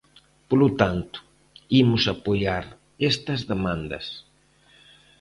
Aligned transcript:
Polo 0.49 0.69
tanto, 0.81 1.17
imos 1.83 2.03
apoiar 2.13 2.65
estas 3.11 3.39
demandas. 3.51 4.05